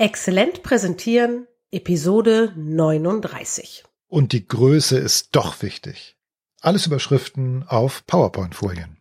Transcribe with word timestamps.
Exzellent 0.00 0.62
präsentieren, 0.62 1.48
Episode 1.72 2.52
39. 2.54 3.82
Und 4.06 4.32
die 4.32 4.46
Größe 4.46 4.96
ist 4.96 5.30
doch 5.34 5.60
wichtig. 5.60 6.16
Alles 6.60 6.86
Überschriften 6.86 7.64
auf 7.66 8.06
PowerPoint-Folien. 8.06 8.98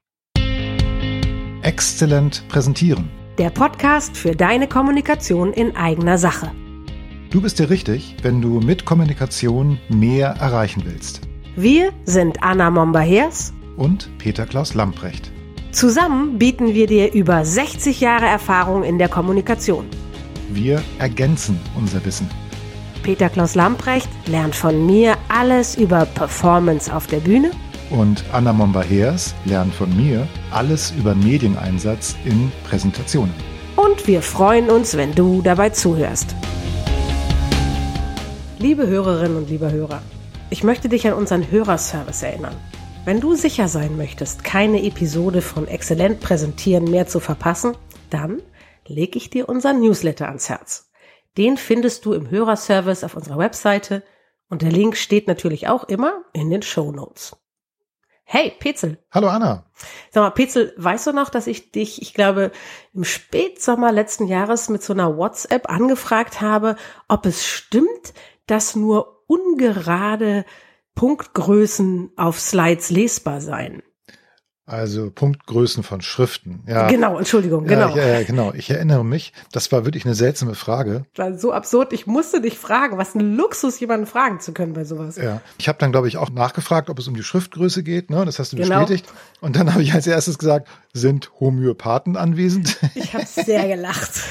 Exzellent 1.61 2.47
präsentieren. 2.47 3.11
Der 3.37 3.51
Podcast 3.51 4.17
für 4.17 4.35
deine 4.35 4.67
Kommunikation 4.67 5.53
in 5.53 5.75
eigener 5.75 6.17
Sache. 6.17 6.51
Du 7.29 7.43
bist 7.43 7.59
dir 7.59 7.69
richtig, 7.69 8.15
wenn 8.23 8.41
du 8.41 8.59
mit 8.59 8.85
Kommunikation 8.85 9.79
mehr 9.89 10.29
erreichen 10.29 10.81
willst. 10.83 11.21
Wir 11.55 11.93
sind 12.05 12.41
Anna 12.41 12.71
Momba-Hers 12.71 13.53
Und 13.75 14.09
Peter 14.17 14.47
Klaus 14.47 14.73
Lamprecht. 14.73 15.31
Zusammen 15.71 16.39
bieten 16.39 16.73
wir 16.73 16.87
dir 16.87 17.13
über 17.13 17.45
60 17.45 18.01
Jahre 18.01 18.25
Erfahrung 18.25 18.83
in 18.83 18.97
der 18.97 19.09
Kommunikation. 19.09 19.85
Wir 20.49 20.81
ergänzen 20.99 21.59
unser 21.75 22.03
Wissen. 22.05 22.29
Peter 23.03 23.29
Klaus 23.29 23.55
Lamprecht 23.55 24.09
lernt 24.27 24.55
von 24.55 24.85
mir 24.85 25.17
alles 25.27 25.75
über 25.75 26.05
Performance 26.05 26.93
auf 26.93 27.07
der 27.07 27.19
Bühne 27.19 27.51
Und 27.89 28.23
Anna 28.33 28.51
Momba-Heers 28.51 29.33
lernt 29.45 29.73
von 29.73 29.95
mir 29.95 30.27
alles 30.51 30.91
über 30.97 31.15
Medieneinsatz 31.15 32.15
in 32.25 32.51
Präsentationen. 32.69 33.33
und 33.75 34.07
wir 34.07 34.21
freuen 34.21 34.69
uns, 34.69 34.97
wenn 34.97 35.13
du 35.13 35.41
dabei 35.41 35.69
zuhörst. 35.69 36.35
Liebe 38.59 38.87
Hörerinnen 38.87 39.37
und 39.37 39.49
liebe 39.49 39.71
Hörer, 39.71 40.01
ich 40.49 40.63
möchte 40.63 40.89
dich 40.89 41.05
an 41.07 41.13
unseren 41.13 41.49
Hörerservice 41.51 42.23
erinnern. 42.23 42.55
Wenn 43.05 43.21
du 43.21 43.35
sicher 43.35 43.67
sein 43.67 43.95
möchtest, 43.95 44.43
keine 44.43 44.83
Episode 44.83 45.41
von 45.41 45.67
Exzellent 45.67 46.19
Präsentieren 46.19 46.85
mehr 46.85 47.07
zu 47.07 47.19
verpassen, 47.19 47.73
dann 48.09 48.39
leg 48.87 49.15
ich 49.15 49.29
dir 49.29 49.49
unseren 49.49 49.81
Newsletter 49.81 50.27
ans 50.27 50.49
Herz. 50.49 50.91
Den 51.37 51.57
findest 51.57 52.05
du 52.05 52.13
im 52.13 52.29
Hörerservice 52.29 53.03
auf 53.03 53.15
unserer 53.15 53.37
Webseite 53.37 54.03
und 54.49 54.61
der 54.61 54.71
Link 54.71 54.97
steht 54.97 55.27
natürlich 55.27 55.67
auch 55.67 55.83
immer 55.83 56.23
in 56.33 56.49
den 56.49 56.61
Show 56.61 56.91
Notes. 56.91 57.35
Hey, 58.29 58.51
Petzel, 58.59 58.97
Hallo 59.11 59.29
Anna. 59.29 59.65
Sag 60.11 60.21
mal, 60.21 60.31
Petzel, 60.31 60.73
weißt 60.75 61.07
du 61.07 61.13
noch, 61.13 61.29
dass 61.29 61.47
ich 61.47 61.71
dich, 61.71 62.01
ich 62.01 62.13
glaube, 62.13 62.51
im 62.93 63.05
Spätsommer 63.05 63.93
letzten 63.93 64.27
Jahres 64.27 64.67
mit 64.67 64.83
so 64.83 64.91
einer 64.91 65.15
WhatsApp 65.15 65.69
angefragt 65.69 66.41
habe, 66.41 66.75
ob 67.07 67.25
es 67.25 67.45
stimmt, 67.45 68.13
dass 68.45 68.75
nur 68.75 69.23
ungerade 69.27 70.43
Punktgrößen 70.95 72.11
auf 72.17 72.39
Slides 72.39 72.89
lesbar 72.89 73.39
seien? 73.39 73.81
Also 74.69 75.09
Punktgrößen 75.11 75.81
von 75.81 76.01
Schriften. 76.01 76.61
Ja. 76.67 76.87
Genau, 76.89 77.17
Entschuldigung, 77.17 77.69
Ja, 77.69 77.87
genau. 77.87 77.95
Ja, 77.97 78.05
ja, 78.05 78.23
genau. 78.23 78.53
Ich 78.53 78.69
erinnere 78.69 79.05
mich. 79.05 79.31
Das 79.53 79.71
war 79.71 79.85
wirklich 79.85 80.03
eine 80.03 80.13
seltsame 80.13 80.55
Frage. 80.55 81.05
Das 81.15 81.25
war 81.25 81.37
so 81.39 81.53
absurd. 81.53 81.93
Ich 81.93 82.05
musste 82.05 82.41
dich 82.41 82.57
fragen. 82.59 82.97
Was 82.97 83.15
ein 83.15 83.37
Luxus, 83.37 83.79
jemanden 83.79 84.07
fragen 84.07 84.41
zu 84.41 84.51
können 84.51 84.73
bei 84.73 84.83
sowas. 84.83 85.15
Ja. 85.15 85.39
Ich 85.57 85.69
habe 85.69 85.77
dann, 85.79 85.93
glaube 85.93 86.09
ich, 86.09 86.17
auch 86.17 86.29
nachgefragt, 86.29 86.89
ob 86.89 86.99
es 86.99 87.07
um 87.07 87.15
die 87.15 87.23
Schriftgröße 87.23 87.81
geht. 87.81 88.09
Ne? 88.09 88.25
Das 88.25 88.39
hast 88.39 88.51
du 88.51 88.57
Genau. 88.57 88.81
bestätigt. 88.81 89.05
Und 89.39 89.55
dann 89.55 89.71
habe 89.73 89.83
ich 89.83 89.93
als 89.93 90.05
erstes 90.05 90.37
gesagt, 90.37 90.67
sind 90.91 91.31
Homöopathen 91.39 92.17
anwesend? 92.17 92.77
Ich 92.93 93.13
habe 93.13 93.25
sehr 93.25 93.67
gelacht. 93.69 94.11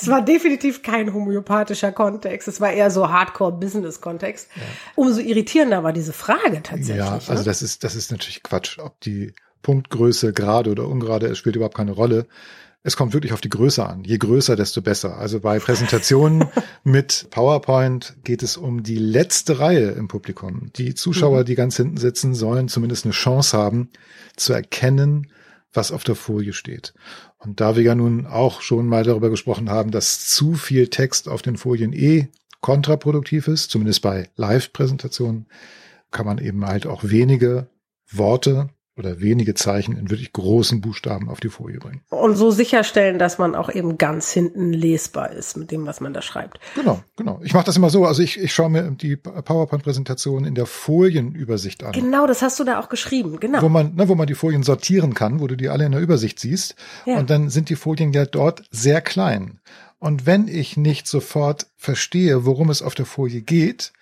Es 0.00 0.08
war 0.08 0.20
definitiv 0.20 0.82
kein 0.82 1.14
homöopathischer 1.14 1.92
Kontext. 1.92 2.48
Es 2.48 2.60
war 2.60 2.72
eher 2.72 2.90
so 2.90 3.08
Hardcore-Business-Kontext. 3.10 4.48
Umso 4.96 5.20
irritierender 5.20 5.84
war 5.84 5.92
diese 5.92 6.12
Frage 6.12 6.60
tatsächlich. 6.62 6.96
ja, 6.96 7.12
also 7.12 7.34
ne? 7.34 7.44
das 7.44 7.62
ist, 7.62 7.84
das 7.84 7.94
ist 7.94 8.10
natürlich 8.10 8.42
Quatsch. 8.42 8.78
Ob 8.80 8.98
die 9.00 9.32
Punktgröße 9.62 10.32
gerade 10.32 10.70
oder 10.70 10.88
ungerade 10.88 11.26
ist, 11.26 11.38
spielt 11.38 11.56
überhaupt 11.56 11.76
keine 11.76 11.92
Rolle. 11.92 12.26
Es 12.84 12.96
kommt 12.96 13.12
wirklich 13.12 13.32
auf 13.32 13.40
die 13.40 13.48
Größe 13.48 13.86
an. 13.86 14.02
Je 14.02 14.18
größer, 14.18 14.56
desto 14.56 14.82
besser. 14.82 15.16
Also 15.16 15.38
bei 15.38 15.60
Präsentationen 15.60 16.48
mit 16.84 17.28
PowerPoint 17.30 18.16
geht 18.24 18.42
es 18.42 18.56
um 18.56 18.82
die 18.82 18.98
letzte 18.98 19.60
Reihe 19.60 19.90
im 19.90 20.08
Publikum. 20.08 20.70
Die 20.74 20.94
Zuschauer, 20.94 21.44
die 21.44 21.54
ganz 21.54 21.76
hinten 21.76 21.96
sitzen, 21.96 22.34
sollen 22.34 22.68
zumindest 22.68 23.04
eine 23.04 23.12
Chance 23.12 23.56
haben, 23.56 23.90
zu 24.36 24.52
erkennen, 24.52 25.30
was 25.72 25.92
auf 25.92 26.02
der 26.02 26.16
Folie 26.16 26.52
steht. 26.52 26.92
Und 27.38 27.60
da 27.60 27.76
wir 27.76 27.82
ja 27.82 27.94
nun 27.94 28.26
auch 28.26 28.62
schon 28.62 28.86
mal 28.86 29.04
darüber 29.04 29.30
gesprochen 29.30 29.70
haben, 29.70 29.92
dass 29.92 30.28
zu 30.28 30.54
viel 30.54 30.88
Text 30.88 31.28
auf 31.28 31.42
den 31.42 31.56
Folien 31.56 31.92
eh 31.92 32.28
kontraproduktiv 32.60 33.48
ist, 33.48 33.70
zumindest 33.70 34.02
bei 34.02 34.28
Live-Präsentationen, 34.36 35.46
kann 36.10 36.26
man 36.26 36.38
eben 36.38 36.66
halt 36.66 36.86
auch 36.86 37.04
wenige 37.04 37.68
Worte 38.10 38.68
oder 38.96 39.20
wenige 39.20 39.54
Zeichen 39.54 39.96
in 39.96 40.10
wirklich 40.10 40.32
großen 40.32 40.82
Buchstaben 40.82 41.30
auf 41.30 41.40
die 41.40 41.48
Folie 41.48 41.78
bringen. 41.78 42.02
Und 42.10 42.36
so 42.36 42.50
sicherstellen, 42.50 43.18
dass 43.18 43.38
man 43.38 43.54
auch 43.54 43.70
eben 43.70 43.96
ganz 43.96 44.30
hinten 44.30 44.72
lesbar 44.72 45.30
ist 45.30 45.56
mit 45.56 45.70
dem, 45.70 45.86
was 45.86 46.00
man 46.00 46.12
da 46.12 46.20
schreibt. 46.20 46.60
Genau, 46.74 47.02
genau. 47.16 47.40
Ich 47.42 47.54
mache 47.54 47.64
das 47.64 47.76
immer 47.76 47.88
so. 47.88 48.04
Also 48.04 48.22
ich, 48.22 48.38
ich 48.38 48.52
schaue 48.52 48.68
mir 48.68 48.90
die 48.90 49.16
PowerPoint-Präsentation 49.16 50.44
in 50.44 50.54
der 50.54 50.66
Folienübersicht 50.66 51.82
an. 51.84 51.92
Genau, 51.92 52.26
das 52.26 52.42
hast 52.42 52.60
du 52.60 52.64
da 52.64 52.78
auch 52.80 52.90
geschrieben. 52.90 53.40
Genau. 53.40 53.62
Wo 53.62 53.70
man, 53.70 53.94
ne, 53.94 54.08
wo 54.08 54.14
man 54.14 54.26
die 54.26 54.34
Folien 54.34 54.62
sortieren 54.62 55.14
kann, 55.14 55.40
wo 55.40 55.46
du 55.46 55.56
die 55.56 55.70
alle 55.70 55.86
in 55.86 55.92
der 55.92 56.00
Übersicht 56.00 56.38
siehst. 56.38 56.74
Ja. 57.06 57.18
Und 57.18 57.30
dann 57.30 57.48
sind 57.48 57.70
die 57.70 57.76
Folien 57.76 58.12
ja 58.12 58.26
dort 58.26 58.64
sehr 58.70 59.00
klein. 59.00 59.60
Und 59.98 60.26
wenn 60.26 60.48
ich 60.48 60.76
nicht 60.76 61.06
sofort 61.06 61.68
verstehe, 61.76 62.44
worum 62.44 62.70
es 62.70 62.82
auf 62.82 62.94
der 62.94 63.06
Folie 63.06 63.40
geht, 63.40 63.92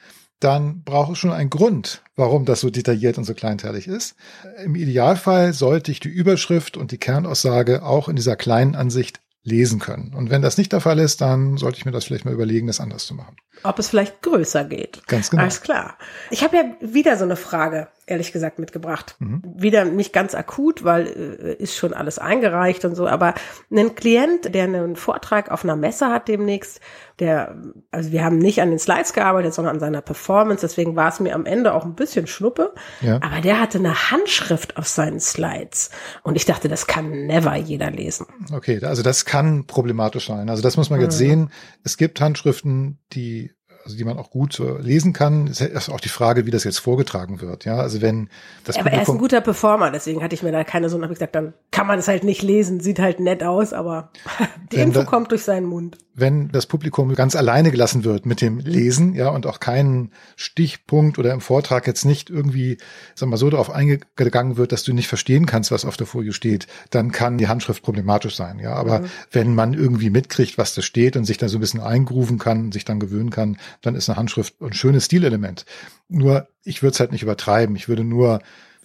dann 0.41 0.83
brauche 0.83 1.13
ich 1.13 1.19
schon 1.19 1.33
einen 1.33 1.51
Grund, 1.51 2.03
warum 2.17 2.45
das 2.45 2.61
so 2.61 2.71
detailliert 2.71 3.19
und 3.19 3.25
so 3.25 3.35
kleinteilig 3.35 3.87
ist. 3.87 4.17
Im 4.65 4.75
Idealfall 4.75 5.53
sollte 5.53 5.93
ich 5.93 6.01
die 6.01 6.09
Überschrift 6.09 6.77
und 6.77 6.93
die 6.93 6.99
Kernaussage 6.99 7.83
auch 7.83 8.09
in 8.09 8.17
dieser 8.17 8.37
kleinen 8.37 8.75
Ansicht 8.75 9.21
lesen 9.43 9.79
können. 9.79 10.13
Und 10.15 10.31
wenn 10.31 10.43
das 10.43 10.59
nicht 10.59 10.73
der 10.73 10.81
Fall 10.81 10.99
ist, 10.99 11.21
dann 11.21 11.57
sollte 11.57 11.79
ich 11.79 11.85
mir 11.85 11.93
das 11.93 12.05
vielleicht 12.05 12.25
mal 12.25 12.35
überlegen, 12.35 12.67
das 12.67 12.81
anders 12.81 13.07
zu 13.07 13.15
machen. 13.15 13.37
Ob 13.63 13.79
es 13.79 13.89
vielleicht 13.89 14.23
größer 14.23 14.65
geht. 14.65 15.07
Ganz 15.07 15.31
genau. 15.31 15.43
Alles 15.43 15.63
klar. 15.63 15.97
Ich 16.31 16.43
habe 16.43 16.57
ja 16.57 16.65
wieder 16.81 17.17
so 17.17 17.25
eine 17.25 17.37
Frage, 17.37 17.89
ehrlich 18.11 18.33
gesagt, 18.33 18.59
mitgebracht. 18.59 19.17
Mhm. 19.19 19.43
Wieder 19.57 19.85
nicht 19.85 20.13
ganz 20.13 20.35
akut, 20.35 20.85
weil 20.85 21.07
äh, 21.07 21.55
ist 21.63 21.77
schon 21.77 21.95
alles 21.95 22.19
eingereicht 22.19 22.85
und 22.85 22.95
so, 22.95 23.07
aber 23.07 23.35
ein 23.71 23.95
Klient, 23.95 24.55
der 24.55 24.65
einen 24.65 24.97
Vortrag 24.97 25.51
auf 25.51 25.65
einer 25.65 25.77
Messe 25.77 26.09
hat 26.09 26.29
demnächst, 26.29 26.81
der, 27.19 27.57
also 27.91 28.13
wir 28.13 28.25
haben 28.25 28.39
nicht 28.39 28.63
an 28.63 28.71
den 28.71 28.79
Slides 28.79 29.13
gearbeitet, 29.13 29.55
sondern 29.55 29.75
an 29.75 29.81
seiner 29.81 30.01
Performance, 30.01 30.63
deswegen 30.63 30.97
war 30.97 31.09
es 31.09 31.21
mir 31.21 31.35
am 31.35 31.47
Ende 31.47 31.75
auch 31.75 31.85
ein 31.85 31.95
bisschen 31.95 32.27
schnuppe, 32.27 32.73
Ja. 33.01 33.17
aber 33.17 33.41
der 33.43 33.61
hatte 33.61 33.79
eine 33.79 34.11
Handschrift 34.11 34.77
auf 34.77 34.87
seinen 34.87 35.21
Slides 35.21 35.91
und 36.23 36.37
ich 36.37 36.47
dachte, 36.47 36.69
das 36.69 36.87
kann 36.87 37.27
never 37.27 37.55
jeder 37.57 37.91
lesen. 37.91 38.27
Okay, 38.53 38.83
also 38.85 39.03
das 39.03 39.25
kann 39.25 39.67
problematisch 39.67 40.27
sein. 40.29 40.49
Also 40.49 40.63
das 40.63 40.77
muss 40.77 40.91
man 40.91 41.01
jetzt 41.01 41.19
sehen. 41.19 41.51
Es 41.85 41.97
gibt 41.97 42.21
Handschriften, 42.21 42.99
die 43.13 43.53
also 43.91 43.99
die 43.99 44.05
man 44.05 44.19
auch 44.19 44.31
gut 44.31 44.61
äh, 44.61 44.79
lesen 44.81 45.13
kann. 45.13 45.49
Es 45.49 45.61
ist 45.61 45.89
auch 45.91 46.01
die 46.01 46.09
Frage, 46.09 46.47
wie 46.47 46.51
das 46.51 46.63
jetzt 46.65 46.79
vorgetragen 46.79 47.41
wird. 47.41 47.65
Ja, 47.65 47.77
also 47.79 48.01
wenn 48.01 48.29
das 48.65 48.79
Aber 48.79 48.91
er 48.93 49.03
ist 49.03 49.09
ein 49.09 49.19
guter 49.19 49.41
Performer, 49.41 49.91
deswegen 49.91 50.23
hatte 50.23 50.35
ich 50.35 50.43
mir 50.45 50.53
da 50.53 50.63
keine 50.65 50.89
so, 50.89 50.97
und 50.97 51.03
habe 51.03 51.13
ich 51.13 51.19
gesagt, 51.19 51.35
dann 51.35 51.53
kann 51.73 51.87
man 51.87 51.99
es 51.99 52.07
halt 52.09 52.23
nicht 52.25 52.43
lesen, 52.43 52.81
sieht 52.81 53.01
halt 53.01 53.19
nett 53.21 53.43
aus, 53.43 53.73
aber 53.73 54.11
die 54.73 54.77
Info 54.77 55.01
da- 55.01 55.05
kommt 55.05 55.33
durch 55.33 55.43
seinen 55.43 55.67
Mund. 55.67 55.99
Wenn 56.15 56.49
das 56.49 56.67
Publikum 56.67 57.15
ganz 57.15 57.37
alleine 57.37 57.71
gelassen 57.71 58.05
wird 58.05 58.27
mit 58.27 58.41
dem 58.41 58.59
Lesen, 58.59 59.15
ja, 59.15 59.29
und 59.29 59.47
auch 59.47 59.61
keinen 59.61 60.13
Stichpunkt 60.37 61.19
oder 61.19 61.33
im 61.33 61.41
Vortrag 61.41 61.87
jetzt 61.87 62.05
nicht 62.05 62.31
irgendwie, 62.31 62.79
sag 63.15 63.29
mal, 63.29 63.37
so 63.37 63.49
darauf 63.49 63.71
eingegangen 63.71 64.57
wird, 64.57 64.73
dass 64.73 64.83
du 64.83 64.93
nicht 64.93 65.09
verstehen 65.09 65.47
kannst, 65.47 65.71
was 65.71 65.85
auf 65.85 65.97
der 65.97 66.07
Folie 66.07 66.33
steht, 66.33 66.67
dann 66.91 67.13
kann 67.13 67.39
die 67.39 67.49
Handschrift 67.49 67.83
problematisch 67.83 68.37
sein, 68.37 68.59
ja. 68.59 68.73
Aber 68.75 69.05
wenn 69.31 69.55
man 69.55 69.75
irgendwie 69.75 70.11
mitkriegt, 70.11 70.59
was 70.59 70.75
da 70.75 70.83
steht 70.83 71.17
und 71.17 71.25
sich 71.25 71.39
da 71.39 71.49
so 71.49 71.59
ein 71.59 71.61
bisschen 71.61 71.81
eingrooven 71.81 72.39
kann, 72.39 72.73
sich 72.73 72.85
dann 72.85 73.01
gewöhnen 73.01 73.31
kann, 73.31 73.57
dann 73.81 73.95
ist 73.95 74.09
eine 74.09 74.17
Handschrift 74.17 74.61
ein 74.61 74.73
schönes 74.73 75.07
Stilelement. 75.07 75.65
Nur, 76.09 76.49
ich 76.65 76.83
würde 76.83 76.95
es 76.95 77.01
halt 77.01 77.13
nicht 77.13 77.23
übertreiben. 77.23 77.77
Ich 77.77 77.89
würde 77.89 78.05
nur 78.05 78.41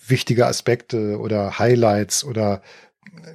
wichtige 0.08 0.46
Aspekte 0.46 1.20
oder 1.20 1.58
Highlights 1.60 2.24
oder 2.24 2.62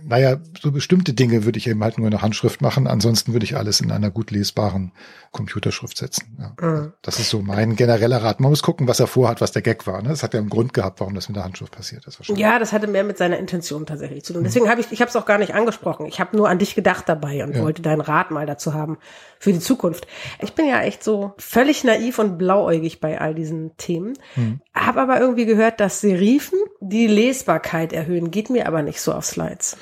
naja, 0.05 0.37
so 0.61 0.73
bestimmte 0.73 1.13
Dinge 1.15 1.45
würde 1.45 1.59
ich 1.59 1.67
eben 1.67 1.83
halt 1.83 1.99
nur 1.99 2.07
in 2.07 2.11
der 2.13 2.23
Handschrift 2.23 2.61
machen. 2.63 2.87
Ansonsten 2.87 3.33
würde 3.33 3.45
ich 3.45 3.57
alles 3.57 3.81
in 3.81 3.91
einer 3.91 4.11
gut 4.11 4.31
lesbaren 4.31 4.93
Computerschrift 5.33 5.97
setzen. 5.97 6.37
Ja. 6.39 6.55
Mhm. 6.61 6.93
Das 7.03 7.19
ist 7.19 7.31
so 7.31 7.41
mein 7.43 7.77
genereller 7.77 8.23
Rat. 8.23 8.41
Man 8.41 8.51
muss 8.51 8.63
gucken, 8.63 8.89
was 8.89 9.01
er 9.01 9.07
vorhat, 9.07 9.41
was 9.41 9.53
der 9.53 9.63
Gag 9.63 9.87
war. 9.87 10.03
Ne? 10.03 10.09
Das 10.09 10.23
hat 10.23 10.35
ja 10.35 10.41
einen 10.41 10.49
Grund 10.49 10.75
gehabt, 10.75 11.01
warum 11.01 11.15
das 11.15 11.29
mit 11.29 11.37
der 11.37 11.45
Handschrift 11.45 11.73
passiert 11.73 12.07
ist. 12.07 12.19
Ja, 12.29 12.59
das 12.59 12.73
hatte 12.73 12.87
mehr 12.87 13.05
mit 13.05 13.19
seiner 13.19 13.39
Intention 13.39 13.87
tatsächlich 13.87 14.25
zu 14.25 14.33
tun. 14.33 14.43
Deswegen 14.45 14.69
habe 14.69 14.81
ich, 14.81 14.91
ich 14.91 15.01
habe 15.01 15.09
es 15.09 15.17
auch 15.17 15.27
gar 15.27 15.39
nicht 15.39 15.55
angesprochen. 15.55 16.07
Ich 16.07 16.21
habe 16.21 16.37
nur 16.37 16.49
an 16.49 16.59
dich 16.59 16.75
gedacht 16.75 17.09
dabei 17.09 17.45
und 17.45 17.55
Ja. 17.55 17.63
wollte 17.63 17.83
deinen 17.83 18.01
Rat 18.01 18.31
mal 18.31 18.47
dazu 18.47 18.75
haben 18.75 18.99
für 19.39 19.53
die 19.53 19.61
Zukunft. 19.61 20.07
Ich 20.41 20.55
bin 20.55 20.67
ja 20.67 20.81
echt 20.83 21.05
so 21.05 21.33
völlig 21.39 21.85
naiv 21.85 22.19
und 22.19 22.37
blauäugig 22.39 23.01
bei 23.01 23.21
all 23.21 23.35
diesen 23.35 23.77
Themen. 23.77 24.15
Hm. 24.35 24.61
Habe 24.75 25.01
aber 25.01 25.21
irgendwie 25.21 25.47
gehört, 25.47 25.81
dass 25.81 26.01
Serifen 26.01 26.59
die 26.81 27.07
Lesbarkeit 27.07 27.93
erhöhen. 27.93 28.31
Geht 28.31 28.51
mir 28.51 28.67
aber 28.67 28.83
nicht 28.83 29.01
so 29.01 29.13
auf 29.13 29.25
Slides. 29.27 29.77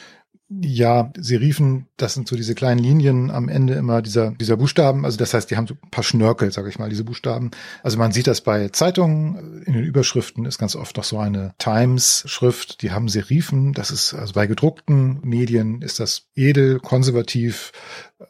Ja, 0.50 1.12
Serifen, 1.18 1.88
das 1.98 2.14
sind 2.14 2.26
so 2.26 2.34
diese 2.34 2.54
kleinen 2.54 2.78
Linien 2.78 3.30
am 3.30 3.50
Ende 3.50 3.74
immer 3.74 4.00
dieser, 4.00 4.30
dieser 4.30 4.56
Buchstaben. 4.56 5.04
Also 5.04 5.18
das 5.18 5.34
heißt, 5.34 5.50
die 5.50 5.58
haben 5.58 5.66
so 5.66 5.74
ein 5.74 5.90
paar 5.90 6.02
Schnörkel, 6.04 6.50
sage 6.50 6.70
ich 6.70 6.78
mal, 6.78 6.88
diese 6.88 7.04
Buchstaben. 7.04 7.50
Also 7.82 7.98
man 7.98 8.12
sieht 8.12 8.26
das 8.26 8.40
bei 8.40 8.70
Zeitungen, 8.70 9.62
in 9.66 9.74
den 9.74 9.84
Überschriften 9.84 10.46
ist 10.46 10.56
ganz 10.56 10.74
oft 10.74 10.96
noch 10.96 11.04
so 11.04 11.18
eine 11.18 11.52
Times-Schrift, 11.58 12.80
die 12.80 12.92
haben 12.92 13.10
Serifen. 13.10 13.74
Das 13.74 13.90
ist, 13.90 14.14
also 14.14 14.32
bei 14.32 14.46
gedruckten 14.46 15.20
Medien 15.22 15.82
ist 15.82 16.00
das 16.00 16.28
edel, 16.34 16.80
konservativ, 16.80 17.72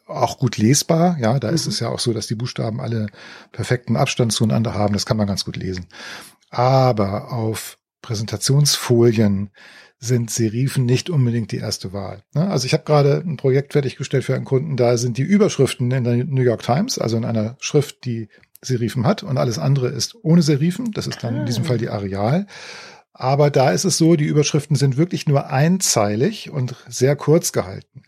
auch 0.09 0.39
gut 0.39 0.59
lesbar. 0.59 1.19
Ja, 1.21 1.39
da 1.39 1.51
mhm. 1.51 1.55
ist 1.55 1.69
es 1.69 1.79
ja 1.79 1.89
auch 1.89 2.01
so, 2.01 2.13
dass 2.13 2.27
die 2.27 2.35
Buchstaben 2.35 2.81
alle 2.81 3.07
perfekten 3.53 3.97
Abstand 3.97 4.33
zueinander 4.33 4.75
haben. 4.75 4.93
Das 4.93 5.07
kann 5.07 5.19
man 5.19 5.29
ganz 5.29 5.45
gut 5.45 5.57
lesen. 5.57 5.87
Aber 6.51 7.31
auf 7.31 7.79
Präsentationsfolien 8.03 9.51
sind 10.01 10.31
Serifen 10.31 10.87
nicht 10.87 11.11
unbedingt 11.11 11.51
die 11.51 11.59
erste 11.59 11.93
Wahl. 11.93 12.23
Ne? 12.33 12.49
Also 12.49 12.67
ich 12.67 12.73
habe 12.73 12.85
gerade 12.85 13.23
ein 13.27 13.37
Projekt 13.37 13.73
fertiggestellt 13.73 14.25
für 14.25 14.35
einen 14.35 14.45
Kunden, 14.45 14.77
da 14.77 14.97
sind 14.97 15.19
die 15.19 15.23
Überschriften 15.23 15.91
in 15.91 16.05
der 16.05 16.25
New 16.25 16.43
York 16.43 16.63
Times, 16.63 16.99
also 16.99 17.17
in 17.17 17.25
einer 17.25 17.57
Schrift, 17.59 18.05
die 18.05 18.29
Serifen 18.63 19.07
hat 19.07 19.23
und 19.23 19.39
alles 19.39 19.59
andere 19.59 19.89
ist 19.89 20.17
ohne 20.23 20.43
Serifen. 20.43 20.93
Das 20.93 21.07
ist 21.07 21.23
dann 21.23 21.37
in 21.37 21.47
diesem 21.47 21.65
ah. 21.65 21.67
Fall 21.67 21.79
die 21.79 21.89
Areal. 21.89 22.47
Aber 23.13 23.51
da 23.51 23.73
ist 23.73 23.85
es 23.85 23.99
so, 23.99 24.15
die 24.15 24.25
Überschriften 24.25 24.77
sind 24.77 24.97
wirklich 24.97 25.27
nur 25.27 25.51
einzeilig 25.51 26.51
und 26.51 26.77
sehr 26.89 27.17
kurz 27.17 27.53
gehalten. 27.53 28.03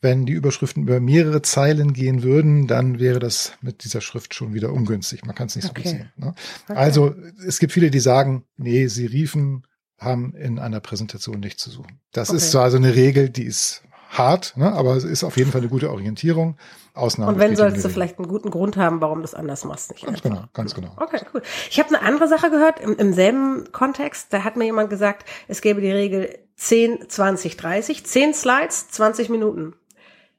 Wenn 0.00 0.26
die 0.26 0.32
Überschriften 0.32 0.84
über 0.84 1.00
mehrere 1.00 1.42
Zeilen 1.42 1.92
gehen 1.92 2.22
würden, 2.22 2.68
dann 2.68 3.00
wäre 3.00 3.18
das 3.18 3.54
mit 3.60 3.82
dieser 3.82 4.00
Schrift 4.00 4.32
schon 4.34 4.54
wieder 4.54 4.72
ungünstig. 4.72 5.24
Man 5.24 5.34
kann 5.34 5.48
es 5.48 5.56
nicht 5.56 5.66
so 5.66 5.74
gut 5.74 5.86
sehen. 5.86 6.12
Ne? 6.16 6.34
Also 6.68 7.16
es 7.44 7.58
gibt 7.58 7.72
viele, 7.72 7.90
die 7.90 7.98
sagen, 7.98 8.44
nee, 8.56 8.86
Serifen 8.86 9.66
haben 9.98 10.34
in 10.34 10.60
einer 10.60 10.80
Präsentation 10.80 11.40
nichts 11.40 11.64
zu 11.64 11.70
suchen. 11.70 12.00
Das 12.12 12.30
okay. 12.30 12.36
ist 12.36 12.52
zwar 12.52 12.70
so 12.70 12.76
eine 12.76 12.94
Regel, 12.94 13.28
die 13.28 13.42
ist 13.42 13.82
hart, 14.10 14.56
ne, 14.56 14.72
aber 14.72 14.96
es 14.96 15.04
ist 15.04 15.24
auf 15.24 15.36
jeden 15.36 15.50
Fall 15.50 15.60
eine 15.60 15.70
gute 15.70 15.90
Orientierung. 15.90 16.56
Ausnahme 16.94 17.32
Und 17.32 17.38
wenn 17.38 17.54
solltest 17.54 17.84
du 17.84 17.90
vielleicht 17.90 18.18
einen 18.18 18.26
guten 18.26 18.50
Grund 18.50 18.76
haben, 18.76 19.00
warum 19.00 19.18
du 19.18 19.24
es 19.24 19.34
anders 19.34 19.64
machst, 19.64 19.92
nicht 19.92 20.04
Ganz 20.04 20.18
einfach. 20.18 20.30
genau, 20.30 20.48
ganz 20.52 20.74
genau. 20.74 20.92
Okay, 20.96 21.20
cool. 21.32 21.42
Ich 21.70 21.78
habe 21.78 21.88
eine 21.90 22.02
andere 22.02 22.26
Sache 22.26 22.50
gehört 22.50 22.80
im, 22.80 22.96
im 22.96 23.12
selben 23.12 23.70
Kontext. 23.70 24.32
Da 24.32 24.42
hat 24.42 24.56
mir 24.56 24.64
jemand 24.64 24.90
gesagt, 24.90 25.24
es 25.46 25.60
gäbe 25.60 25.80
die 25.80 25.92
Regel 25.92 26.38
10, 26.56 27.08
20, 27.08 27.56
30, 27.56 28.04
10 28.04 28.34
Slides, 28.34 28.88
20 28.90 29.28
Minuten. 29.28 29.74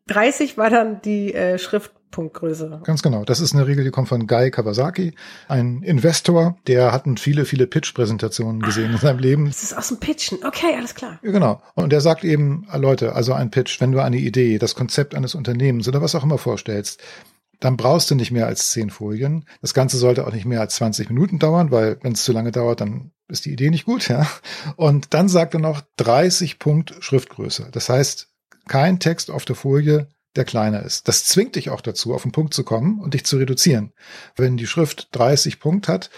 30 0.09 0.57
war 0.57 0.69
dann 0.69 1.01
die 1.01 1.33
äh, 1.33 1.57
Schrift 1.57 1.91
Punktgröße. 2.11 2.81
Ganz 2.83 3.01
genau. 3.01 3.23
Das 3.23 3.39
ist 3.39 3.53
eine 3.53 3.67
Regel, 3.67 3.83
die 3.83 3.91
kommt 3.91 4.07
von 4.07 4.25
Guy 4.25 4.51
Kawasaki, 4.51 5.13
ein 5.47 5.83
Investor, 5.83 6.57
der 6.67 6.91
hat 6.91 7.05
viele, 7.19 7.45
viele 7.45 7.67
Pitch-Präsentationen 7.67 8.61
gesehen 8.61 8.89
ah, 8.89 8.93
in 8.93 8.97
seinem 8.97 9.19
Leben. 9.19 9.45
Das 9.45 9.63
ist 9.63 9.77
aus 9.77 9.89
dem 9.89 9.99
Pitchen. 9.99 10.39
Okay, 10.43 10.75
alles 10.75 10.95
klar. 10.95 11.19
Ja, 11.21 11.31
genau. 11.31 11.61
Und 11.75 11.91
der 11.91 12.01
sagt 12.01 12.23
eben, 12.23 12.67
Leute, 12.73 13.13
also 13.13 13.33
ein 13.33 13.51
Pitch, 13.51 13.79
wenn 13.79 13.91
du 13.91 13.99
eine 13.99 14.17
Idee, 14.17 14.57
das 14.57 14.75
Konzept 14.75 15.15
eines 15.15 15.35
Unternehmens 15.35 15.87
oder 15.87 16.01
was 16.01 16.15
auch 16.15 16.23
immer 16.23 16.37
vorstellst, 16.37 16.99
dann 17.59 17.77
brauchst 17.77 18.09
du 18.09 18.15
nicht 18.15 18.31
mehr 18.31 18.47
als 18.47 18.71
zehn 18.71 18.89
Folien. 18.89 19.45
Das 19.61 19.73
Ganze 19.73 19.97
sollte 19.97 20.25
auch 20.25 20.33
nicht 20.33 20.45
mehr 20.45 20.61
als 20.61 20.75
20 20.75 21.09
Minuten 21.09 21.39
dauern, 21.39 21.71
weil 21.71 21.97
wenn 22.01 22.13
es 22.13 22.23
zu 22.23 22.31
lange 22.31 22.51
dauert, 22.51 22.81
dann 22.81 23.11
ist 23.27 23.45
die 23.45 23.51
Idee 23.51 23.69
nicht 23.69 23.85
gut, 23.85 24.07
ja. 24.07 24.27
Und 24.75 25.13
dann 25.13 25.29
sagt 25.29 25.53
er 25.53 25.59
noch 25.59 25.81
30 25.97 26.57
Punkt 26.57 26.95
Schriftgröße. 26.99 27.67
Das 27.71 27.89
heißt, 27.89 28.28
kein 28.69 28.99
Text 28.99 29.29
auf 29.29 29.43
der 29.43 29.57
Folie 29.57 30.07
der 30.35 30.45
kleiner 30.45 30.83
ist. 30.83 31.07
Das 31.07 31.25
zwingt 31.25 31.55
dich 31.55 31.69
auch 31.69 31.81
dazu, 31.81 32.13
auf 32.13 32.21
den 32.21 32.31
Punkt 32.31 32.53
zu 32.53 32.63
kommen 32.63 32.99
und 32.99 33.13
dich 33.13 33.25
zu 33.25 33.37
reduzieren. 33.37 33.93
Wenn 34.35 34.57
die 34.57 34.67
Schrift 34.67 35.09
30 35.11 35.59
Punkt 35.59 35.87
hat, 35.87 36.11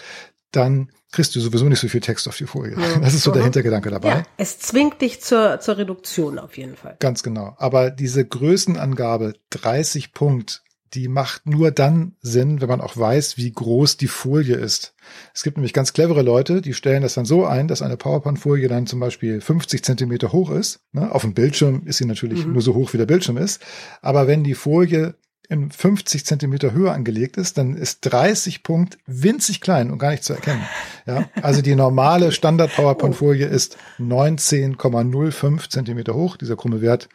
dann 0.52 0.90
kriegst 1.12 1.34
du 1.34 1.40
sowieso 1.40 1.64
nicht 1.64 1.80
so 1.80 1.88
viel 1.88 2.00
Text 2.00 2.28
auf 2.28 2.36
die 2.36 2.46
Folie. 2.46 2.78
Ja. 2.78 2.98
Das 2.98 3.14
ist 3.14 3.22
so 3.22 3.30
der 3.30 3.42
Hintergedanke 3.42 3.90
dabei. 3.90 4.08
Ja, 4.08 4.22
es 4.36 4.58
zwingt 4.58 5.00
dich 5.00 5.22
zur, 5.22 5.60
zur 5.60 5.78
Reduktion 5.78 6.38
auf 6.38 6.56
jeden 6.56 6.76
Fall. 6.76 6.96
Ganz 7.00 7.22
genau. 7.22 7.54
Aber 7.58 7.90
diese 7.90 8.24
Größenangabe 8.24 9.34
30 9.50 10.12
Punkt 10.12 10.62
die 10.94 11.08
macht 11.08 11.46
nur 11.46 11.70
dann 11.70 12.16
Sinn, 12.20 12.60
wenn 12.60 12.68
man 12.68 12.80
auch 12.80 12.96
weiß, 12.96 13.36
wie 13.38 13.50
groß 13.50 13.96
die 13.96 14.08
Folie 14.08 14.56
ist. 14.56 14.94
Es 15.34 15.42
gibt 15.42 15.56
nämlich 15.56 15.72
ganz 15.72 15.92
clevere 15.92 16.22
Leute, 16.22 16.60
die 16.60 16.74
stellen 16.74 17.02
das 17.02 17.14
dann 17.14 17.24
so 17.24 17.46
ein, 17.46 17.68
dass 17.68 17.82
eine 17.82 17.96
PowerPoint-Folie 17.96 18.68
dann 18.68 18.86
zum 18.86 19.00
Beispiel 19.00 19.40
50 19.40 19.82
Zentimeter 19.82 20.32
hoch 20.32 20.50
ist. 20.50 20.80
Ne? 20.92 21.10
Auf 21.10 21.22
dem 21.22 21.34
Bildschirm 21.34 21.82
ist 21.86 21.98
sie 21.98 22.04
natürlich 22.04 22.46
mhm. 22.46 22.52
nur 22.52 22.62
so 22.62 22.74
hoch, 22.74 22.92
wie 22.92 22.98
der 22.98 23.06
Bildschirm 23.06 23.38
ist. 23.38 23.62
Aber 24.02 24.26
wenn 24.26 24.44
die 24.44 24.54
Folie 24.54 25.14
in 25.48 25.70
50 25.70 26.24
Zentimeter 26.24 26.72
Höhe 26.72 26.90
angelegt 26.90 27.36
ist, 27.36 27.58
dann 27.58 27.74
ist 27.74 28.00
30 28.02 28.62
Punkt 28.62 28.98
winzig 29.06 29.60
klein 29.60 29.90
und 29.90 29.98
gar 29.98 30.10
nicht 30.10 30.24
zu 30.24 30.32
erkennen. 30.32 30.62
Ja, 31.04 31.28
also 31.42 31.62
die 31.62 31.74
normale 31.74 32.32
Standard-PowerPoint-Folie 32.32 33.46
ist 33.46 33.76
19,05 33.98 35.68
Zentimeter 35.68 36.14
hoch. 36.14 36.36
Dieser 36.36 36.56
krumme 36.56 36.80
Wert 36.80 37.08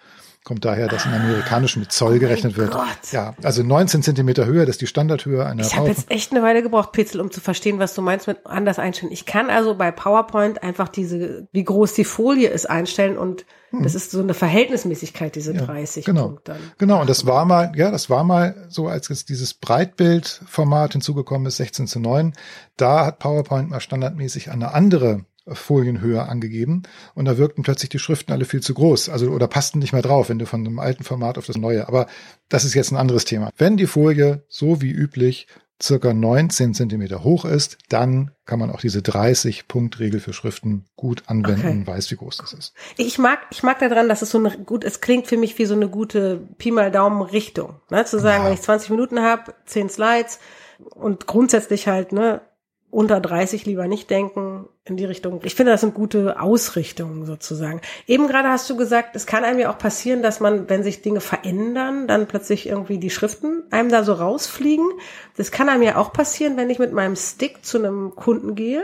Kommt 0.47 0.63
daher, 0.63 0.87
dass 0.87 1.05
in 1.05 1.11
amerikanischen 1.11 1.81
mit 1.81 1.91
Zoll 1.91 2.15
oh 2.15 2.19
gerechnet 2.19 2.55
wird. 2.55 2.71
Gott. 2.71 3.11
Ja, 3.11 3.33
also 3.43 3.63
19 3.63 4.01
Zentimeter 4.01 4.45
Höhe, 4.45 4.65
das 4.65 4.75
ist 4.75 4.81
die 4.81 4.87
Standardhöhe 4.87 5.45
einer 5.45 5.61
Ich 5.61 5.75
habe 5.75 5.89
jetzt 5.89 6.09
echt 6.09 6.31
eine 6.31 6.41
Weile 6.41 6.63
gebraucht, 6.63 6.93
Pitzel, 6.93 7.19
um 7.19 7.31
zu 7.31 7.41
verstehen, 7.41 7.79
was 7.79 7.93
du 7.93 8.01
meinst 8.01 8.27
mit 8.27 8.45
anders 8.45 8.79
einstellen. 8.79 9.11
Ich 9.11 9.25
kann 9.25 9.49
also 9.49 9.75
bei 9.75 9.91
PowerPoint 9.91 10.63
einfach 10.63 10.87
diese, 10.87 11.49
wie 11.51 11.65
groß 11.65 11.95
die 11.95 12.05
Folie 12.05 12.47
ist, 12.47 12.65
einstellen 12.69 13.17
und 13.17 13.45
hm. 13.71 13.83
das 13.83 13.93
ist 13.93 14.11
so 14.11 14.21
eine 14.21 14.33
Verhältnismäßigkeit, 14.33 15.35
diese 15.35 15.53
ja, 15.53 15.65
30 15.65 16.05
genau. 16.05 16.37
Genau, 16.77 17.01
und 17.01 17.09
das 17.09 17.25
war 17.25 17.43
mal, 17.43 17.73
ja, 17.75 17.91
das 17.91 18.09
war 18.09 18.23
mal 18.23 18.67
so, 18.69 18.87
als 18.87 19.09
jetzt 19.09 19.27
dieses 19.27 19.53
Breitbildformat 19.53 20.93
hinzugekommen 20.93 21.45
ist, 21.47 21.57
16 21.57 21.87
zu 21.87 21.99
9, 21.99 22.31
da 22.77 23.05
hat 23.05 23.19
PowerPoint 23.19 23.69
mal 23.69 23.81
standardmäßig 23.81 24.49
eine 24.49 24.73
andere 24.73 25.25
Folienhöhe 25.51 26.23
angegeben 26.23 26.83
und 27.15 27.25
da 27.25 27.37
wirkten 27.37 27.63
plötzlich 27.63 27.89
die 27.89 27.99
Schriften 27.99 28.31
alle 28.31 28.45
viel 28.45 28.61
zu 28.61 28.73
groß, 28.73 29.09
also 29.09 29.27
oder 29.29 29.47
passten 29.47 29.79
nicht 29.79 29.93
mehr 29.93 30.01
drauf, 30.01 30.29
wenn 30.29 30.39
du 30.39 30.45
von 30.45 30.63
dem 30.63 30.79
alten 30.79 31.03
Format 31.03 31.37
auf 31.37 31.45
das 31.45 31.57
neue. 31.57 31.87
Aber 31.87 32.07
das 32.49 32.65
ist 32.65 32.73
jetzt 32.73 32.91
ein 32.91 32.97
anderes 32.97 33.25
Thema. 33.25 33.51
Wenn 33.57 33.77
die 33.77 33.87
Folie 33.87 34.43
so 34.47 34.81
wie 34.81 34.91
üblich 34.91 35.47
circa 35.81 36.13
19 36.13 36.73
Zentimeter 36.73 37.23
hoch 37.23 37.45
ist, 37.45 37.77
dann 37.89 38.31
kann 38.45 38.59
man 38.59 38.71
auch 38.71 38.81
diese 38.81 38.99
30-Punkt-Regel 38.99 40.19
für 40.19 40.33
Schriften 40.33 40.85
gut 40.95 41.23
anwenden 41.27 41.67
okay. 41.67 41.71
und 41.71 41.87
weiß, 41.87 42.09
wie 42.11 42.15
groß 42.15 42.37
das 42.37 42.53
ist. 42.53 42.73
Ich 42.97 43.17
mag, 43.19 43.39
ich 43.51 43.63
mag 43.63 43.79
daran, 43.79 44.09
dass 44.09 44.21
es 44.21 44.31
so 44.31 44.39
eine 44.39 44.57
gut, 44.57 44.83
es 44.83 45.01
klingt 45.01 45.27
für 45.27 45.37
mich 45.37 45.57
wie 45.59 45.65
so 45.65 45.75
eine 45.75 45.89
gute 45.89 46.47
Pi 46.57 46.71
mal 46.71 46.91
Daumen 46.91 47.21
Richtung, 47.21 47.79
ne? 47.89 48.05
zu 48.05 48.19
sagen, 48.19 48.43
ja. 48.43 48.47
wenn 48.47 48.55
ich 48.55 48.61
20 48.61 48.89
Minuten 48.89 49.21
habe, 49.21 49.53
10 49.65 49.89
Slides 49.89 50.39
und 50.79 51.27
grundsätzlich 51.27 51.87
halt, 51.87 52.11
ne, 52.11 52.41
unter 52.89 53.19
30 53.19 53.65
lieber 53.65 53.87
nicht 53.87 54.09
denken 54.09 54.67
in 54.85 54.95
die 54.95 55.05
Richtung. 55.05 55.41
Ich 55.43 55.55
finde, 55.55 55.73
das 55.73 55.81
sind 55.81 55.93
gute 55.93 56.39
Ausrichtungen 56.39 57.25
sozusagen. 57.25 57.81
Eben 58.07 58.27
gerade 58.27 58.47
hast 58.47 58.69
du 58.69 58.77
gesagt, 58.77 59.15
es 59.15 59.25
kann 59.25 59.43
einem 59.43 59.59
ja 59.59 59.69
auch 59.69 59.77
passieren, 59.77 60.21
dass 60.21 60.39
man, 60.39 60.69
wenn 60.69 60.83
sich 60.83 61.01
Dinge 61.01 61.19
verändern, 61.19 62.07
dann 62.07 62.27
plötzlich 62.27 62.67
irgendwie 62.67 62.97
die 62.97 63.09
Schriften 63.09 63.63
einem 63.71 63.89
da 63.89 64.03
so 64.03 64.13
rausfliegen. 64.13 64.87
Das 65.35 65.51
kann 65.51 65.67
einem 65.67 65.83
ja 65.83 65.97
auch 65.97 66.13
passieren, 66.13 66.55
wenn 66.55 66.69
ich 66.69 66.79
mit 66.79 66.93
meinem 66.93 67.17
Stick 67.17 67.65
zu 67.65 67.77
einem 67.77 68.15
Kunden 68.15 68.55
gehe, 68.55 68.83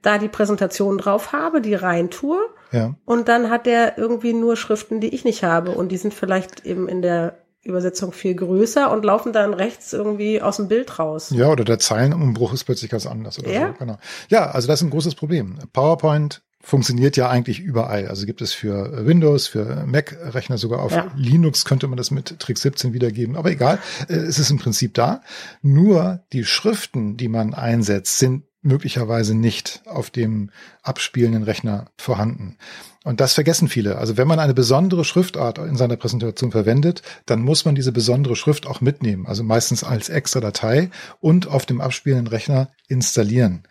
da 0.00 0.18
die 0.18 0.28
Präsentation 0.28 0.98
drauf 0.98 1.32
habe, 1.32 1.60
die 1.60 1.74
reintue. 1.74 2.38
Ja. 2.70 2.94
Und 3.04 3.28
dann 3.28 3.50
hat 3.50 3.66
der 3.66 3.98
irgendwie 3.98 4.32
nur 4.32 4.56
Schriften, 4.56 5.00
die 5.00 5.12
ich 5.12 5.24
nicht 5.24 5.42
habe. 5.42 5.72
Und 5.72 5.90
die 5.90 5.96
sind 5.96 6.14
vielleicht 6.14 6.64
eben 6.64 6.88
in 6.88 7.02
der 7.02 7.39
Übersetzung 7.62 8.12
viel 8.12 8.34
größer 8.34 8.90
und 8.90 9.04
laufen 9.04 9.32
dann 9.32 9.52
rechts 9.52 9.92
irgendwie 9.92 10.40
aus 10.40 10.56
dem 10.56 10.68
Bild 10.68 10.98
raus. 10.98 11.30
Ja, 11.30 11.48
oder 11.48 11.64
der 11.64 11.78
Zeilenumbruch 11.78 12.52
ist 12.54 12.64
plötzlich 12.64 12.90
ganz 12.90 13.06
anders 13.06 13.38
oder 13.38 13.50
ja? 13.50 13.68
so. 13.68 13.74
Genau. 13.78 13.98
Ja, 14.28 14.50
also 14.50 14.66
das 14.66 14.80
ist 14.80 14.86
ein 14.86 14.90
großes 14.90 15.14
Problem. 15.14 15.58
PowerPoint 15.72 16.42
funktioniert 16.62 17.16
ja 17.16 17.28
eigentlich 17.28 17.60
überall. 17.60 18.06
Also 18.08 18.26
gibt 18.26 18.42
es 18.42 18.52
für 18.52 19.06
Windows, 19.06 19.46
für 19.46 19.84
Mac-Rechner 19.86 20.58
sogar 20.58 20.80
auf 20.80 20.92
ja. 20.92 21.10
Linux 21.16 21.64
könnte 21.64 21.88
man 21.88 21.96
das 21.96 22.10
mit 22.10 22.38
Trick 22.38 22.58
17 22.58 22.92
wiedergeben. 22.92 23.36
Aber 23.36 23.50
egal, 23.50 23.78
äh, 24.08 24.14
es 24.14 24.38
ist 24.38 24.50
im 24.50 24.58
Prinzip 24.58 24.94
da. 24.94 25.22
Nur 25.62 26.22
die 26.32 26.44
Schriften, 26.44 27.16
die 27.16 27.28
man 27.28 27.54
einsetzt, 27.54 28.18
sind 28.18 28.44
möglicherweise 28.62 29.34
nicht 29.34 29.82
auf 29.86 30.10
dem 30.10 30.50
abspielenden 30.82 31.42
Rechner 31.42 31.86
vorhanden. 31.96 32.56
Und 33.02 33.20
das 33.20 33.32
vergessen 33.32 33.68
viele. 33.68 33.96
Also 33.96 34.18
wenn 34.18 34.28
man 34.28 34.38
eine 34.38 34.52
besondere 34.52 35.04
Schriftart 35.04 35.58
in 35.58 35.76
seiner 35.76 35.96
Präsentation 35.96 36.52
verwendet, 36.52 37.02
dann 37.24 37.40
muss 37.40 37.64
man 37.64 37.74
diese 37.74 37.92
besondere 37.92 38.36
Schrift 38.36 38.66
auch 38.66 38.82
mitnehmen, 38.82 39.26
also 39.26 39.42
meistens 39.42 39.82
als 39.82 40.10
extra 40.10 40.40
Datei 40.40 40.90
und 41.20 41.48
auf 41.48 41.64
dem 41.64 41.80
abspielenden 41.80 42.26
Rechner 42.26 42.68
installieren. 42.88 43.62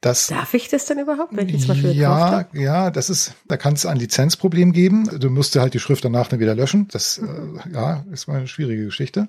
Das, 0.00 0.28
Darf 0.28 0.54
ich 0.54 0.68
das 0.68 0.84
denn 0.84 1.00
überhaupt, 1.00 1.34
wenn 1.36 1.48
ich 1.48 1.60
zum 1.60 1.68
Beispiel 1.68 1.92
Ja, 1.92 2.46
ja, 2.52 2.90
das 2.90 3.10
ist, 3.10 3.34
da 3.48 3.56
kann 3.56 3.74
es 3.74 3.86
ein 3.86 3.96
Lizenzproblem 3.96 4.72
geben. 4.72 5.08
Du 5.18 5.30
musst 5.30 5.56
halt 5.56 5.74
die 5.74 5.80
Schrift 5.80 6.04
danach 6.04 6.28
dann 6.28 6.38
wieder 6.38 6.54
löschen. 6.54 6.86
Das, 6.92 7.18
äh, 7.18 7.72
ja, 7.72 8.04
ist 8.12 8.28
mal 8.28 8.36
eine 8.36 8.46
schwierige 8.46 8.84
Geschichte. 8.84 9.26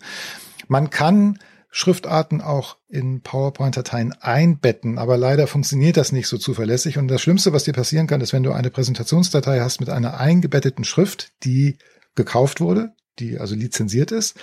Man 0.67 0.89
kann 0.91 1.39
Schriftarten 1.77 2.41
auch 2.41 2.77
in 2.89 3.21
PowerPoint-Dateien 3.21 4.11
einbetten, 4.19 4.97
aber 4.97 5.15
leider 5.15 5.45
funktioniert 5.45 5.95
das 5.95 6.11
nicht 6.11 6.27
so 6.27 6.39
zuverlässig. 6.39 6.97
Und 6.97 7.07
das 7.07 7.21
Schlimmste, 7.21 7.53
was 7.53 7.65
dir 7.65 7.73
passieren 7.73 8.07
kann, 8.07 8.19
ist, 8.19 8.33
wenn 8.33 8.41
du 8.41 8.51
eine 8.51 8.71
Präsentationsdatei 8.71 9.59
hast 9.59 9.79
mit 9.79 9.91
einer 9.91 10.19
eingebetteten 10.19 10.85
Schrift, 10.85 11.33
die 11.43 11.77
gekauft 12.15 12.61
wurde, 12.61 12.93
die 13.19 13.37
also 13.37 13.53
lizenziert 13.53 14.11
ist, 14.11 14.37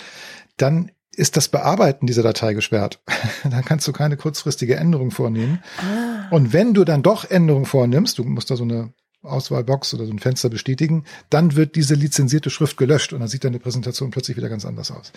dann 0.55 0.91
ist 1.11 1.35
das 1.35 1.49
Bearbeiten 1.49 2.07
dieser 2.07 2.23
Datei 2.23 2.53
gesperrt. 2.53 3.01
dann 3.43 3.65
kannst 3.65 3.85
du 3.85 3.91
keine 3.91 4.15
kurzfristige 4.15 4.77
Änderung 4.77 5.11
vornehmen. 5.11 5.61
Ah. 5.79 6.29
Und 6.31 6.53
wenn 6.53 6.73
du 6.73 6.85
dann 6.85 7.03
doch 7.03 7.29
Änderungen 7.29 7.65
vornimmst, 7.65 8.17
du 8.17 8.23
musst 8.23 8.49
da 8.49 8.55
so 8.55 8.63
eine 8.63 8.93
Auswahlbox 9.25 9.93
oder 9.93 10.05
so 10.05 10.11
ein 10.11 10.19
Fenster 10.19 10.49
bestätigen, 10.49 11.05
dann 11.29 11.55
wird 11.55 11.75
diese 11.75 11.95
lizenzierte 11.95 12.49
Schrift 12.49 12.77
gelöscht 12.77 13.13
und 13.13 13.19
dann 13.19 13.27
sieht 13.27 13.43
deine 13.43 13.59
Präsentation 13.59 14.11
plötzlich 14.11 14.37
wieder 14.37 14.49
ganz 14.49 14.65
anders 14.65 14.91
aus. 14.91 15.11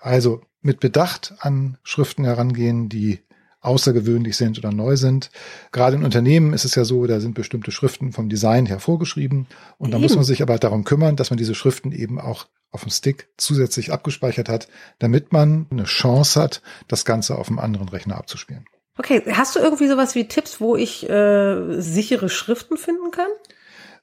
Also 0.00 0.42
mit 0.62 0.80
Bedacht 0.80 1.34
an 1.38 1.78
Schriften 1.82 2.24
herangehen, 2.24 2.88
die 2.88 3.20
außergewöhnlich 3.60 4.36
sind 4.36 4.58
oder 4.58 4.70
neu 4.70 4.96
sind. 4.96 5.30
Gerade 5.72 5.96
in 5.96 6.04
Unternehmen 6.04 6.52
ist 6.52 6.64
es 6.64 6.74
ja 6.76 6.84
so, 6.84 7.06
da 7.06 7.20
sind 7.20 7.34
bestimmte 7.34 7.72
Schriften 7.72 8.12
vom 8.12 8.28
Design 8.28 8.66
her 8.66 8.78
vorgeschrieben 8.78 9.46
und 9.78 9.90
da 9.92 9.98
muss 9.98 10.14
man 10.14 10.24
sich 10.24 10.40
aber 10.40 10.58
darum 10.58 10.84
kümmern, 10.84 11.16
dass 11.16 11.30
man 11.30 11.36
diese 11.36 11.54
Schriften 11.54 11.90
eben 11.90 12.20
auch 12.20 12.46
auf 12.70 12.82
dem 12.82 12.90
Stick 12.90 13.28
zusätzlich 13.36 13.92
abgespeichert 13.92 14.48
hat, 14.48 14.68
damit 14.98 15.32
man 15.32 15.66
eine 15.70 15.84
Chance 15.84 16.40
hat, 16.40 16.62
das 16.88 17.04
Ganze 17.04 17.36
auf 17.36 17.48
einem 17.48 17.58
anderen 17.58 17.88
Rechner 17.88 18.16
abzuspielen. 18.16 18.66
Okay, 18.98 19.22
hast 19.32 19.54
du 19.56 19.60
irgendwie 19.60 19.88
sowas 19.88 20.14
wie 20.14 20.26
Tipps, 20.26 20.60
wo 20.60 20.76
ich 20.76 21.08
äh, 21.08 21.80
sichere 21.80 22.28
Schriften 22.28 22.76
finden 22.76 23.10
kann? 23.10 23.28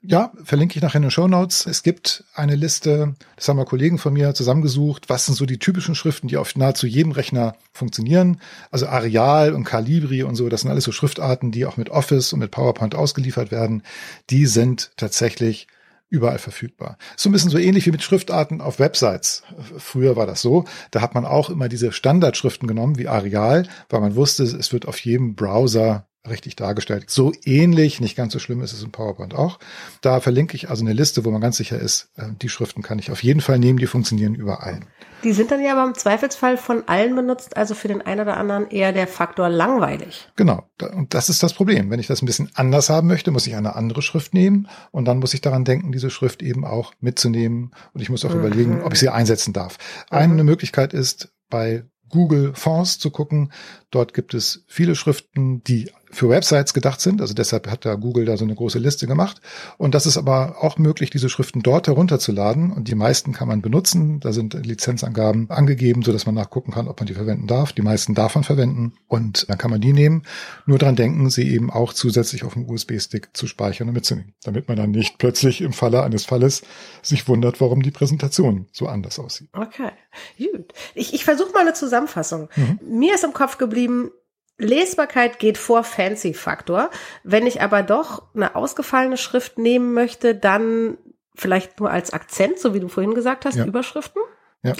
Ja, 0.05 0.33
verlinke 0.43 0.75
ich 0.75 0.81
nachher 0.81 0.97
in 0.97 1.03
den 1.03 1.11
Show 1.11 1.29
Notes. 1.29 1.65
Es 1.65 1.81
gibt 1.81 2.25
eine 2.35 2.55
Liste, 2.55 3.15
das 3.37 3.47
haben 3.47 3.55
wir 3.55 3.63
Kollegen 3.63 3.97
von 3.97 4.11
mir 4.11 4.33
zusammengesucht. 4.33 5.07
Was 5.07 5.25
sind 5.25 5.35
so 5.35 5.45
die 5.45 5.59
typischen 5.59 5.95
Schriften, 5.95 6.27
die 6.27 6.35
auf 6.35 6.57
nahezu 6.57 6.87
jedem 6.87 7.13
Rechner 7.13 7.55
funktionieren? 7.71 8.41
Also 8.69 8.87
Areal 8.87 9.53
und 9.53 9.63
Calibri 9.63 10.23
und 10.23 10.35
so, 10.35 10.49
das 10.49 10.61
sind 10.61 10.71
alles 10.71 10.83
so 10.83 10.91
Schriftarten, 10.91 11.51
die 11.51 11.65
auch 11.65 11.77
mit 11.77 11.89
Office 11.89 12.33
und 12.33 12.39
mit 12.39 12.51
PowerPoint 12.51 12.95
ausgeliefert 12.95 13.49
werden. 13.49 13.81
Die 14.29 14.45
sind 14.45 14.91
tatsächlich 14.97 15.67
überall 16.13 16.37
verfügbar. 16.37 16.97
So 17.17 17.27
ein 17.27 17.31
bisschen 17.31 17.49
so 17.49 17.57
ähnlich 17.57 17.87
wie 17.87 17.91
mit 17.91 18.03
Schriftarten 18.03 18.61
auf 18.61 18.77
Websites. 18.77 19.41
Früher 19.79 20.15
war 20.15 20.27
das 20.27 20.41
so. 20.41 20.65
Da 20.91 21.01
hat 21.01 21.15
man 21.15 21.25
auch 21.25 21.49
immer 21.49 21.67
diese 21.69 21.91
Standardschriften 21.91 22.67
genommen 22.67 22.99
wie 22.99 23.07
Areal, 23.07 23.67
weil 23.89 23.99
man 23.99 24.15
wusste, 24.15 24.43
es 24.43 24.71
wird 24.71 24.87
auf 24.87 24.99
jedem 24.99 25.33
Browser 25.33 26.07
richtig 26.29 26.55
dargestellt. 26.55 27.09
So 27.09 27.33
ähnlich, 27.43 27.99
nicht 27.99 28.15
ganz 28.15 28.31
so 28.31 28.39
schlimm 28.39 28.61
ist 28.61 28.73
es 28.73 28.83
in 28.83 28.91
PowerPoint 28.91 29.33
auch. 29.33 29.57
Da 30.01 30.19
verlinke 30.21 30.55
ich 30.55 30.69
also 30.69 30.85
eine 30.85 30.93
Liste, 30.93 31.25
wo 31.25 31.31
man 31.31 31.41
ganz 31.41 31.57
sicher 31.57 31.79
ist, 31.79 32.09
äh, 32.15 32.27
die 32.41 32.47
Schriften 32.47 32.83
kann 32.83 32.99
ich 32.99 33.11
auf 33.11 33.23
jeden 33.23 33.41
Fall 33.41 33.57
nehmen, 33.57 33.79
die 33.79 33.87
funktionieren 33.87 34.35
überall. 34.35 34.81
Die 35.23 35.33
sind 35.33 35.51
dann 35.51 35.61
ja 35.63 35.73
aber 35.73 35.87
im 35.87 35.95
Zweifelsfall 35.95 36.57
von 36.57 36.83
allen 36.87 37.15
benutzt, 37.15 37.55
also 37.55 37.75
für 37.75 37.87
den 37.87 38.01
einen 38.01 38.21
oder 38.21 38.37
anderen 38.37 38.69
eher 38.69 38.91
der 38.91 39.07
Faktor 39.07 39.49
langweilig. 39.49 40.29
Genau. 40.35 40.63
Und 40.95 41.13
das 41.13 41.29
ist 41.29 41.43
das 41.43 41.53
Problem. 41.53 41.89
Wenn 41.89 41.99
ich 41.99 42.07
das 42.07 42.21
ein 42.21 42.25
bisschen 42.25 42.49
anders 42.55 42.89
haben 42.89 43.07
möchte, 43.07 43.31
muss 43.31 43.47
ich 43.47 43.55
eine 43.55 43.75
andere 43.75 44.01
Schrift 44.01 44.33
nehmen 44.33 44.67
und 44.91 45.05
dann 45.05 45.19
muss 45.19 45.33
ich 45.33 45.41
daran 45.41 45.65
denken, 45.65 45.91
diese 45.91 46.09
Schrift 46.09 46.41
eben 46.41 46.65
auch 46.65 46.93
mitzunehmen 46.99 47.71
und 47.93 48.01
ich 48.01 48.09
muss 48.09 48.25
auch 48.25 48.33
mhm. 48.33 48.39
überlegen, 48.39 48.81
ob 48.83 48.93
ich 48.93 48.99
sie 48.99 49.09
einsetzen 49.09 49.53
darf. 49.53 49.77
Mhm. 50.11 50.17
Eine 50.17 50.43
Möglichkeit 50.43 50.93
ist, 50.93 51.29
bei 51.49 51.83
Google 52.09 52.53
Fonds 52.53 52.99
zu 52.99 53.09
gucken. 53.09 53.51
Dort 53.89 54.13
gibt 54.13 54.33
es 54.33 54.63
viele 54.67 54.95
Schriften, 54.95 55.63
die 55.63 55.91
für 56.13 56.29
Websites 56.29 56.73
gedacht 56.73 57.01
sind. 57.01 57.21
Also 57.21 57.33
deshalb 57.33 57.69
hat 57.69 57.85
da 57.85 57.95
Google 57.95 58.25
da 58.25 58.37
so 58.37 58.45
eine 58.45 58.55
große 58.55 58.79
Liste 58.79 59.07
gemacht. 59.07 59.41
Und 59.77 59.95
das 59.95 60.05
ist 60.05 60.17
aber 60.17 60.63
auch 60.63 60.77
möglich, 60.77 61.09
diese 61.09 61.29
Schriften 61.29 61.61
dort 61.61 61.87
herunterzuladen. 61.87 62.71
Und 62.71 62.87
die 62.87 62.95
meisten 62.95 63.33
kann 63.33 63.47
man 63.47 63.61
benutzen. 63.61 64.19
Da 64.19 64.31
sind 64.31 64.53
Lizenzangaben 64.53 65.49
angegeben, 65.49 66.03
so 66.03 66.11
dass 66.11 66.25
man 66.25 66.35
nachgucken 66.35 66.71
kann, 66.71 66.87
ob 66.87 66.99
man 66.99 67.07
die 67.07 67.13
verwenden 67.13 67.47
darf. 67.47 67.73
Die 67.73 67.81
meisten 67.81 68.13
darf 68.13 68.35
man 68.35 68.43
verwenden. 68.43 68.93
Und 69.07 69.49
dann 69.49 69.57
kann 69.57 69.71
man 69.71 69.81
die 69.81 69.93
nehmen. 69.93 70.23
Nur 70.65 70.77
dran 70.77 70.95
denken, 70.95 71.29
sie 71.29 71.49
eben 71.49 71.71
auch 71.71 71.93
zusätzlich 71.93 72.43
auf 72.43 72.53
dem 72.53 72.69
USB-Stick 72.69 73.29
zu 73.33 73.47
speichern 73.47 73.87
und 73.87 73.93
mitzunehmen. 73.93 74.33
Damit 74.43 74.67
man 74.67 74.77
dann 74.77 74.91
nicht 74.91 75.17
plötzlich 75.17 75.61
im 75.61 75.73
Falle 75.73 76.03
eines 76.03 76.25
Falles 76.25 76.61
sich 77.01 77.27
wundert, 77.27 77.59
warum 77.61 77.81
die 77.81 77.91
Präsentation 77.91 78.67
so 78.71 78.87
anders 78.87 79.19
aussieht. 79.19 79.49
Okay, 79.53 79.91
gut. 80.37 80.73
Ich, 80.95 81.13
ich 81.13 81.25
versuche 81.25 81.51
mal 81.51 81.61
eine 81.61 81.73
Zusammenfassung. 81.73 82.49
Mhm. 82.55 82.79
Mir 82.81 83.15
ist 83.15 83.23
im 83.23 83.33
Kopf 83.33 83.57
geblieben, 83.57 84.11
Lesbarkeit 84.57 85.39
geht 85.39 85.57
vor 85.57 85.83
Fancy-Faktor. 85.83 86.89
Wenn 87.23 87.47
ich 87.47 87.61
aber 87.61 87.83
doch 87.83 88.23
eine 88.35 88.55
ausgefallene 88.55 89.17
Schrift 89.17 89.57
nehmen 89.57 89.93
möchte, 89.93 90.35
dann 90.35 90.97
vielleicht 91.35 91.79
nur 91.79 91.89
als 91.89 92.13
Akzent, 92.13 92.59
so 92.59 92.73
wie 92.73 92.79
du 92.79 92.87
vorhin 92.87 93.15
gesagt 93.15 93.45
hast, 93.45 93.55
ja. 93.55 93.65
Überschriften. 93.65 94.21
Ja. 94.61 94.73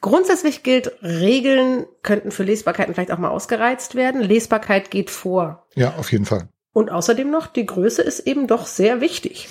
Grundsätzlich 0.00 0.62
gilt, 0.62 1.02
Regeln 1.02 1.86
könnten 2.02 2.30
für 2.30 2.44
Lesbarkeiten 2.44 2.94
vielleicht 2.94 3.10
auch 3.10 3.18
mal 3.18 3.30
ausgereizt 3.30 3.96
werden. 3.96 4.22
Lesbarkeit 4.22 4.90
geht 4.90 5.10
vor. 5.10 5.66
Ja, 5.74 5.94
auf 5.96 6.12
jeden 6.12 6.24
Fall. 6.24 6.48
Und 6.72 6.90
außerdem 6.90 7.28
noch, 7.28 7.48
die 7.48 7.66
Größe 7.66 8.02
ist 8.02 8.20
eben 8.20 8.46
doch 8.46 8.66
sehr 8.66 9.00
wichtig. 9.00 9.48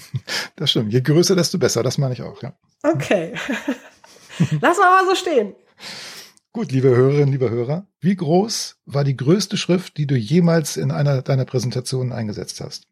das 0.56 0.70
stimmt. 0.70 0.92
Je 0.92 1.02
größer, 1.02 1.36
desto 1.36 1.58
besser. 1.58 1.82
Das 1.82 1.98
meine 1.98 2.14
ich 2.14 2.22
auch, 2.22 2.42
ja. 2.42 2.54
Okay. 2.82 3.34
Lass 4.60 4.78
mal 4.78 5.04
so 5.06 5.14
stehen. 5.14 5.54
Gut, 6.54 6.70
liebe 6.70 6.90
Hörerinnen, 6.90 7.32
liebe 7.32 7.48
Hörer, 7.48 7.86
wie 8.02 8.14
groß 8.14 8.76
war 8.84 9.04
die 9.04 9.16
größte 9.16 9.56
Schrift, 9.56 9.96
die 9.96 10.06
du 10.06 10.16
jemals 10.16 10.76
in 10.76 10.90
einer 10.90 11.22
deiner 11.22 11.46
Präsentationen 11.46 12.12
eingesetzt 12.12 12.60
hast? 12.60 12.88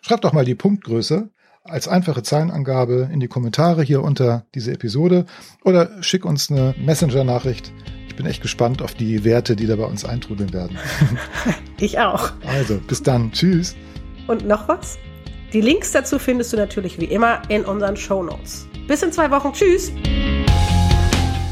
Schreib 0.00 0.20
doch 0.20 0.32
mal 0.32 0.44
die 0.44 0.54
Punktgröße 0.54 1.28
als 1.64 1.88
einfache 1.88 2.22
Zahlenangabe 2.22 3.10
in 3.12 3.18
die 3.18 3.26
Kommentare 3.26 3.82
hier 3.82 4.04
unter 4.04 4.46
diese 4.54 4.70
Episode 4.70 5.26
oder 5.64 6.00
schick 6.04 6.24
uns 6.24 6.52
eine 6.52 6.76
Messenger-Nachricht. 6.78 7.72
Ich 8.06 8.14
bin 8.14 8.26
echt 8.26 8.42
gespannt 8.42 8.80
auf 8.80 8.94
die 8.94 9.24
Werte, 9.24 9.56
die 9.56 9.66
da 9.66 9.74
bei 9.74 9.86
uns 9.86 10.04
eintrudeln 10.04 10.52
werden. 10.52 10.78
Ich 11.80 11.98
auch. 11.98 12.32
Also, 12.46 12.78
bis 12.78 13.02
dann. 13.02 13.32
Tschüss. 13.32 13.74
Und 14.28 14.46
noch 14.46 14.68
was? 14.68 14.98
Die 15.54 15.62
Links 15.62 15.92
dazu 15.92 16.18
findest 16.18 16.52
du 16.52 16.58
natürlich 16.58 17.00
wie 17.00 17.06
immer 17.06 17.40
in 17.48 17.64
unseren 17.64 17.96
Show 17.96 18.22
Notes. 18.22 18.68
Bis 18.86 19.02
in 19.02 19.10
zwei 19.12 19.30
Wochen. 19.30 19.54
Tschüss. 19.54 19.90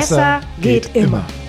Besser, 0.00 0.40
geht, 0.60 0.92
geht 0.92 0.96
immer. 0.96 1.06
immer. 1.18 1.41